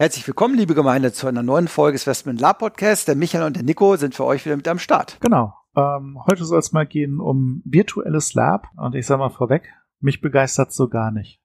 [0.00, 3.08] Herzlich willkommen, liebe Gemeinde, zu einer neuen Folge des Westman Lab Podcast.
[3.08, 5.18] Der Michael und der Nico sind für euch wieder mit am Start.
[5.20, 5.54] Genau.
[5.74, 8.68] Ähm, heute soll es mal gehen um virtuelles Lab.
[8.76, 11.40] Und ich sage mal vorweg, mich begeistert so gar nicht.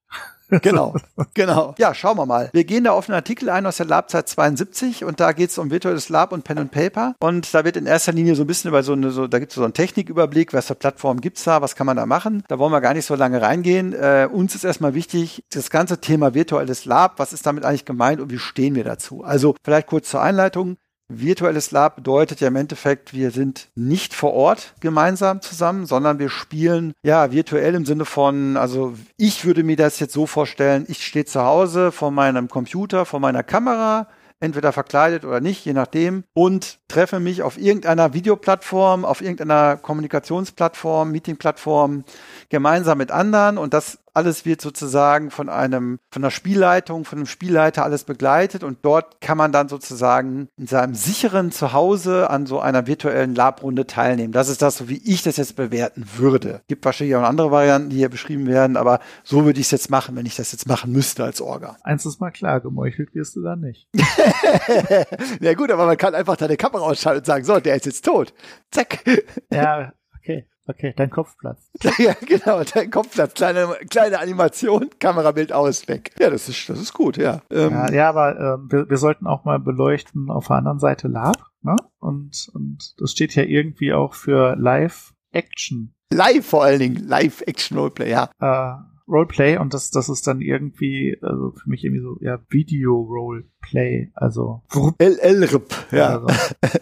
[0.61, 0.95] Genau,
[1.33, 1.73] genau.
[1.77, 2.49] Ja, schauen wir mal.
[2.53, 5.57] Wir gehen da auf einen Artikel ein aus der Labzeit 72 und da geht es
[5.57, 7.15] um virtuelles Lab und Pen and Paper.
[7.19, 9.51] Und da wird in erster Linie so ein bisschen über so eine, so, da gibt
[9.51, 12.43] es so einen Techniküberblick, was für Plattformen gibt's da, was kann man da machen.
[12.47, 13.93] Da wollen wir gar nicht so lange reingehen.
[13.93, 18.21] Äh, uns ist erstmal wichtig, das ganze Thema virtuelles Lab, was ist damit eigentlich gemeint
[18.21, 19.23] und wie stehen wir dazu?
[19.23, 20.77] Also vielleicht kurz zur Einleitung.
[21.09, 26.29] Virtuelles Lab bedeutet ja im Endeffekt, wir sind nicht vor Ort gemeinsam zusammen, sondern wir
[26.29, 31.05] spielen ja virtuell im Sinne von, also ich würde mir das jetzt so vorstellen, ich
[31.05, 34.07] stehe zu Hause vor meinem Computer, vor meiner Kamera,
[34.43, 41.11] entweder verkleidet oder nicht, je nachdem, und treffe mich auf irgendeiner Videoplattform, auf irgendeiner Kommunikationsplattform,
[41.11, 42.03] Meetingplattform
[42.49, 47.25] gemeinsam mit anderen und das alles wird sozusagen von einem, von der Spielleitung, von einem
[47.25, 52.59] Spielleiter alles begleitet und dort kann man dann sozusagen in seinem sicheren Zuhause an so
[52.59, 54.33] einer virtuellen Labrunde teilnehmen.
[54.33, 56.61] Das ist das, so wie ich das jetzt bewerten würde.
[56.67, 59.89] Gibt wahrscheinlich auch andere Varianten, die hier beschrieben werden, aber so würde ich es jetzt
[59.89, 61.77] machen, wenn ich das jetzt machen müsste als Orga.
[61.83, 63.87] Eins ist mal klar, gemeuchelt wirst du dann nicht.
[65.41, 68.05] ja gut, aber man kann einfach deine Kamera ausschalten und sagen, so, der ist jetzt
[68.05, 68.33] tot.
[68.71, 69.03] Zack.
[69.51, 70.47] Ja, okay.
[70.65, 71.71] Okay, dein Kopf platzt.
[71.99, 73.35] Ja, genau, dein Kopf platzt.
[73.35, 76.11] Kleine, kleine Animation, Kamerabild aus, weg.
[76.19, 77.41] Ja, das ist, das ist gut, ja.
[77.51, 81.07] Ähm, ja, ja, aber ähm, wir, wir sollten auch mal beleuchten auf der anderen Seite
[81.07, 81.75] Lab, ne?
[81.99, 85.93] Und, und das steht ja irgendwie auch für Live-Action.
[86.11, 88.29] Live vor allen Dingen, Live-Action-Roleplay, ja.
[88.39, 94.11] Äh, Roleplay und das, das ist dann irgendwie, also für mich irgendwie so, ja, Video-Roleplay,
[94.13, 94.61] also.
[94.97, 96.19] LL-Rip, ja.
[96.19, 96.27] Also,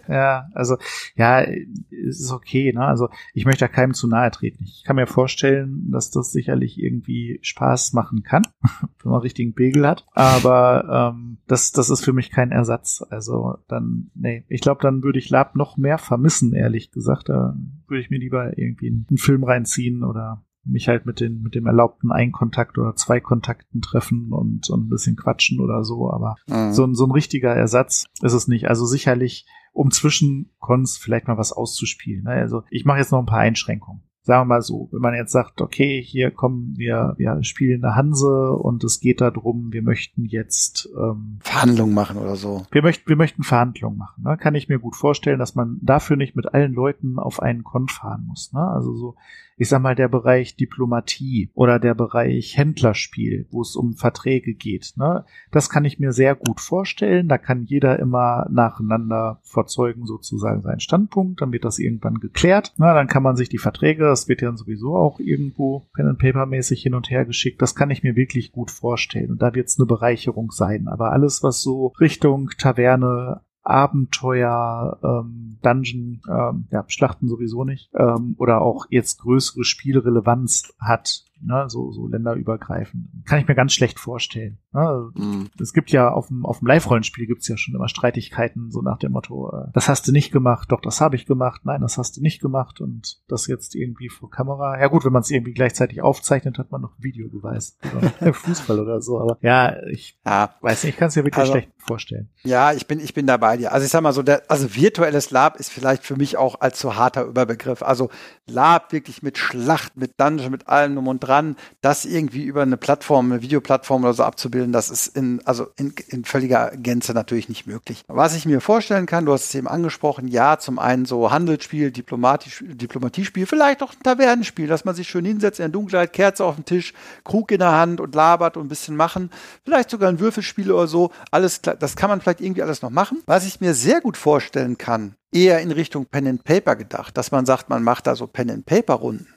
[0.07, 0.77] ja, also,
[1.15, 4.63] ja, es ist okay, ne, also ich möchte da keinem zu nahe treten.
[4.63, 8.43] Ich kann mir vorstellen, dass das sicherlich irgendwie Spaß machen kann,
[9.03, 13.55] wenn man richtigen Pegel hat, aber ähm, das, das ist für mich kein Ersatz, also
[13.67, 17.55] dann, nee, ich glaube, dann würde ich Lab noch mehr vermissen, ehrlich gesagt, da
[17.87, 21.65] würde ich mir lieber irgendwie einen Film reinziehen oder mich halt mit den mit dem
[21.65, 26.73] erlaubten Einkontakt oder zwei Kontakten treffen und, und ein bisschen quatschen oder so, aber mhm.
[26.73, 28.67] so, ein so ein richtiger Ersatz ist es nicht.
[28.67, 32.23] Also sicherlich, um zwischen Cons vielleicht mal was auszuspielen.
[32.23, 32.31] Ne?
[32.31, 35.31] Also ich mache jetzt noch ein paar Einschränkungen sagen wir mal so, wenn man jetzt
[35.31, 40.25] sagt, okay, hier kommen wir, wir spielen eine Hanse und es geht darum, wir möchten
[40.25, 42.65] jetzt ähm, Verhandlungen machen oder so.
[42.71, 44.23] Wir möchten, wir möchten Verhandlungen machen.
[44.23, 44.37] Ne?
[44.37, 47.87] Kann ich mir gut vorstellen, dass man dafür nicht mit allen Leuten auf einen Kon
[47.87, 48.53] fahren muss.
[48.53, 48.61] Ne?
[48.61, 49.15] Also so,
[49.61, 54.93] ich sag mal, der Bereich Diplomatie oder der Bereich Händlerspiel, wo es um Verträge geht.
[54.95, 55.23] Ne?
[55.51, 57.27] Das kann ich mir sehr gut vorstellen.
[57.27, 61.41] Da kann jeder immer nacheinander verzeugen sozusagen seinen Standpunkt.
[61.41, 62.73] Dann wird das irgendwann geklärt.
[62.77, 66.17] Na, dann kann man sich die Verträge, das wird ja sowieso auch irgendwo Pen and
[66.17, 67.61] Paper mäßig hin und her geschickt.
[67.61, 69.29] Das kann ich mir wirklich gut vorstellen.
[69.29, 70.87] Und da wird es eine Bereicherung sein.
[70.87, 78.35] Aber alles, was so Richtung Taverne, Abenteuer, ähm, Dungeon, ähm, ja, Schlachten sowieso nicht, ähm,
[78.37, 83.07] oder auch jetzt größere Spielrelevanz hat, ne, so, so länderübergreifend.
[83.25, 84.59] Kann ich mir ganz schlecht vorstellen.
[84.73, 85.11] Ne?
[85.15, 85.49] Mhm.
[85.59, 88.97] Es gibt ja auf dem, auf dem Live-Rollenspiel gibt's ja schon immer Streitigkeiten, so nach
[88.97, 91.97] dem Motto, äh, das hast du nicht gemacht, doch das habe ich gemacht, nein, das
[91.97, 94.79] hast du nicht gemacht und das jetzt irgendwie vor Kamera.
[94.79, 97.77] Ja gut, wenn man es irgendwie gleichzeitig aufzeichnet, hat man noch Videobeweis.
[98.33, 100.55] Fußball oder so, aber ja, ich ja.
[100.61, 102.29] weiß nicht, ich kann es mir wirklich also, schlecht vorstellen.
[102.43, 103.71] Ja, ich bin, ich bin dabei dir.
[103.71, 106.79] Also ich sag mal so, der, also virtuelles Lab ist vielleicht für mich auch als
[106.79, 107.81] so harter Überbegriff.
[107.83, 108.09] Also
[108.47, 112.61] Lab wirklich mit Schlacht, mit Dungeon, mit allem um und dran dran, das irgendwie über
[112.61, 117.13] eine Plattform, eine Videoplattform oder so abzubilden, das ist in, also in, in völliger Gänze
[117.13, 118.03] natürlich nicht möglich.
[118.07, 121.91] Was ich mir vorstellen kann, du hast es eben angesprochen, ja, zum einen so Handelsspiel,
[121.91, 126.55] Diplomatiespiel, vielleicht auch ein Tavernenspiel, dass man sich schön hinsetzt in der Dunkelheit, Kerze auf
[126.55, 126.93] dem Tisch,
[127.23, 129.31] Krug in der Hand und labert und ein bisschen machen.
[129.63, 131.11] Vielleicht sogar ein Würfelspiel oder so.
[131.31, 133.21] Alles das kann man vielleicht irgendwie alles noch machen.
[133.25, 137.31] Was ich mir sehr gut vorstellen kann, eher in Richtung Pen and Paper gedacht, dass
[137.31, 139.27] man sagt, man macht da so Pen and Paper Runden.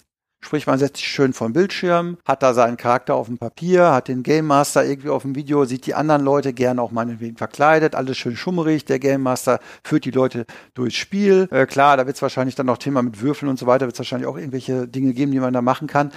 [0.45, 3.93] Sprich, man setzt sich schön vor den Bildschirm, hat da seinen Charakter auf dem Papier,
[3.93, 7.39] hat den Game Master irgendwie auf dem Video, sieht die anderen Leute gerne auch meinetwegen
[7.39, 8.85] verkleidet, alles schön schummerig.
[8.85, 10.45] Der Game Master führt die Leute
[10.75, 11.49] durchs Spiel.
[11.51, 13.95] Äh, klar, da wird es wahrscheinlich dann noch Thema mit Würfeln und so weiter, wird
[13.95, 16.13] es wahrscheinlich auch irgendwelche Dinge geben, die man da machen kann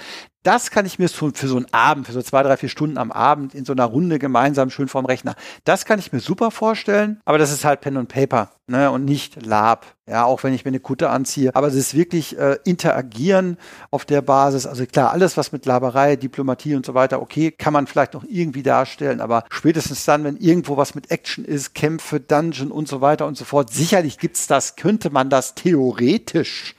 [0.48, 2.96] Das kann ich mir für, für so einen Abend, für so zwei, drei, vier Stunden
[2.96, 5.34] am Abend in so einer Runde gemeinsam schön vorm Rechner.
[5.64, 9.04] Das kann ich mir super vorstellen, aber das ist halt Pen und Paper ne, und
[9.04, 9.84] nicht Lab.
[10.06, 11.54] Ja, auch wenn ich mir eine Kutte anziehe.
[11.54, 13.58] Aber es ist wirklich äh, interagieren
[13.90, 14.66] auf der Basis.
[14.66, 18.24] Also klar, alles, was mit Laberei, Diplomatie und so weiter, okay, kann man vielleicht noch
[18.26, 19.20] irgendwie darstellen.
[19.20, 23.36] Aber spätestens dann, wenn irgendwo was mit Action ist, Kämpfe, Dungeon und so weiter und
[23.36, 26.74] so fort, sicherlich gibt's das, könnte man das theoretisch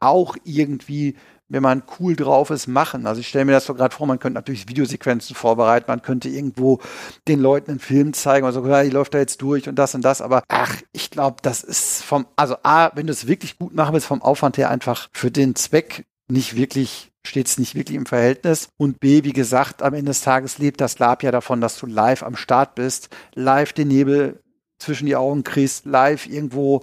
[0.00, 1.16] auch irgendwie
[1.48, 3.06] wenn man cool drauf ist, machen.
[3.06, 6.28] Also ich stelle mir das so gerade vor, man könnte natürlich Videosequenzen vorbereiten, man könnte
[6.28, 6.80] irgendwo
[7.26, 9.94] den Leuten einen Film zeigen und so, ja, die läuft da jetzt durch und das
[9.94, 13.58] und das, aber ach, ich glaube, das ist vom, also A, wenn du es wirklich
[13.58, 17.74] gut machen willst, vom Aufwand her einfach für den Zweck nicht wirklich steht es nicht
[17.74, 18.68] wirklich im Verhältnis.
[18.78, 21.84] Und B, wie gesagt, am Ende des Tages lebt das Lab ja davon, dass du
[21.84, 24.40] live am Start bist, live den Nebel
[24.78, 26.82] zwischen die Augen kriegst, live irgendwo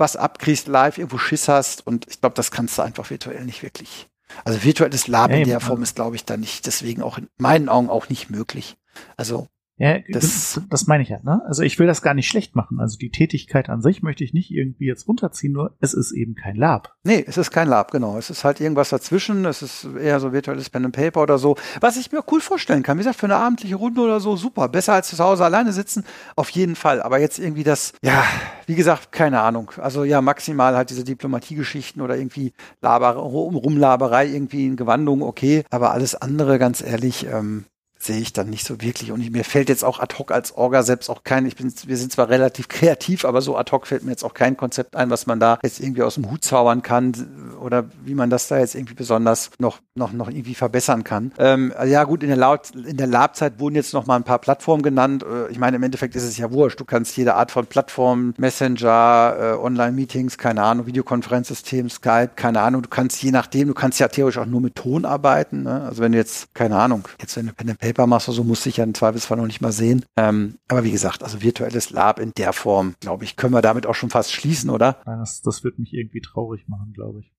[0.00, 1.86] was abkriegst, live irgendwo Schiss hast.
[1.86, 4.08] Und ich glaube, das kannst du einfach virtuell nicht wirklich.
[4.44, 7.28] Also virtuelles Lab ja, in der Form ist, glaube ich, da nicht, deswegen auch in
[7.36, 8.76] meinen Augen auch nicht möglich.
[9.16, 9.48] Also
[9.80, 11.20] ja, das, das meine ich ja.
[11.22, 11.40] Ne?
[11.46, 12.80] Also ich will das gar nicht schlecht machen.
[12.80, 16.34] Also die Tätigkeit an sich möchte ich nicht irgendwie jetzt runterziehen, nur es ist eben
[16.34, 16.96] kein Lab.
[17.02, 18.18] Nee, es ist kein Lab, genau.
[18.18, 19.46] Es ist halt irgendwas dazwischen.
[19.46, 21.56] Es ist eher so virtuelles Pen and Paper oder so.
[21.80, 22.98] Was ich mir cool vorstellen kann.
[22.98, 24.68] Wie gesagt, für eine abendliche Runde oder so, super.
[24.68, 26.04] Besser als zu Hause alleine sitzen,
[26.36, 27.00] auf jeden Fall.
[27.00, 28.22] Aber jetzt irgendwie das, ja,
[28.66, 29.72] wie gesagt, keine Ahnung.
[29.78, 32.52] Also ja, maximal halt diese Diplomatiegeschichten oder irgendwie
[32.82, 35.64] Laber, Rumlaberei irgendwie in Gewandung, okay.
[35.70, 37.64] Aber alles andere, ganz ehrlich, ähm,
[38.02, 39.12] sehe ich dann nicht so wirklich.
[39.12, 41.96] Und mir fällt jetzt auch ad hoc als Orga selbst auch kein, ich bin, wir
[41.96, 45.10] sind zwar relativ kreativ, aber so ad hoc fällt mir jetzt auch kein Konzept ein,
[45.10, 48.58] was man da jetzt irgendwie aus dem Hut zaubern kann oder wie man das da
[48.58, 51.32] jetzt irgendwie besonders noch, noch, noch irgendwie verbessern kann.
[51.38, 54.38] Ähm, ja gut, in der, Laut, in der Labzeit wurden jetzt noch mal ein paar
[54.38, 55.22] Plattformen genannt.
[55.22, 56.80] Äh, ich meine, im Endeffekt ist es ja wurscht.
[56.80, 62.80] Du kannst jede Art von Plattform, Messenger, äh, Online-Meetings, keine Ahnung, Videokonferenzsystem, Skype, keine Ahnung.
[62.80, 65.64] Du kannst je nachdem, du kannst ja theoretisch auch nur mit Ton arbeiten.
[65.64, 65.82] Ne?
[65.82, 67.89] Also wenn du jetzt, keine Ahnung, jetzt wenn du Pen Paper
[68.28, 70.04] oder so, musst du dich ja im Zweifelsfall noch nicht mal sehen.
[70.16, 73.86] Ähm, aber wie gesagt, also virtuelles Lab in der Form, glaube ich, können wir damit
[73.86, 75.00] auch schon fast schließen, oder?
[75.04, 77.32] Das, das wird mich irgendwie traurig machen, glaube ich.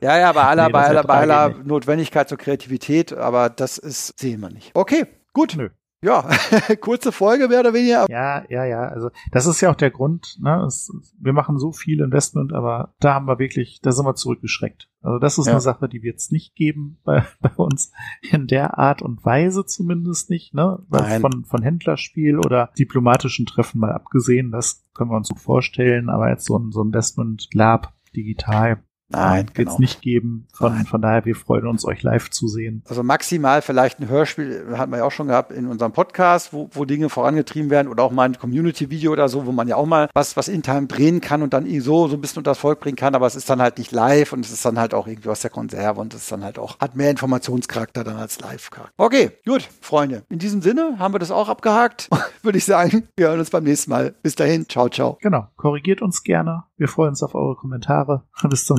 [0.00, 4.18] ja, ja, bei aller, nee, bei aller, bei aller Notwendigkeit zur Kreativität, aber das ist,
[4.18, 4.70] sehen wir nicht.
[4.74, 5.54] Okay, gut.
[5.56, 5.68] Nö
[6.04, 6.28] ja,
[6.80, 8.06] kurze Folge mehr oder weniger.
[8.08, 8.88] Ja, ja, ja.
[8.88, 10.38] Also das ist ja auch der Grund.
[10.40, 10.62] Ne?
[10.66, 14.88] Es, wir machen so viel Investment, aber da haben wir wirklich, da sind wir zurückgeschreckt.
[15.00, 15.52] Also das ist ja.
[15.52, 17.90] eine Sache, die wird es nicht geben bei, bei uns
[18.20, 20.54] in der Art und Weise zumindest nicht.
[20.54, 20.78] Ne?
[20.90, 21.20] Nein.
[21.20, 26.10] Von, von Händlerspiel oder diplomatischen Treffen mal abgesehen, das können wir uns so vorstellen.
[26.10, 29.78] Aber jetzt so ein, so ein Investment Lab digital, Nein, wird genau.
[29.78, 30.46] nicht geben.
[30.54, 32.82] Von, von daher, wir freuen uns, euch live zu sehen.
[32.88, 36.68] Also maximal vielleicht ein Hörspiel, hatten wir ja auch schon gehabt in unserem Podcast, wo,
[36.72, 39.86] wo Dinge vorangetrieben werden oder auch mal ein Community-Video oder so, wo man ja auch
[39.86, 42.80] mal was, was intern drehen kann und dann so, so ein bisschen unter das Volk
[42.80, 45.06] bringen kann, aber es ist dann halt nicht live und es ist dann halt auch
[45.06, 48.40] irgendwie aus der Konserve und es ist dann halt auch, hat mehr Informationscharakter dann als
[48.40, 48.94] Live-Charakter.
[48.96, 50.24] Okay, gut, Freunde.
[50.28, 52.08] In diesem Sinne haben wir das auch abgehakt.
[52.42, 54.14] Würde ich sagen, wir hören uns beim nächsten Mal.
[54.22, 55.18] Bis dahin, ciao, ciao.
[55.20, 56.64] Genau, korrigiert uns gerne.
[56.76, 58.24] Wir freuen uns auf eure Kommentare.
[58.48, 58.78] Bis zum